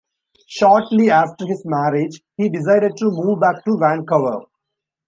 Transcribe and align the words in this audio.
Shortly 0.47 1.11
after 1.11 1.45
his 1.45 1.63
marriage, 1.63 2.23
he 2.35 2.49
decided 2.49 2.97
to 2.97 3.11
move 3.11 3.39
back 3.39 3.63
to 3.65 3.77
Vancouver. 3.77 4.39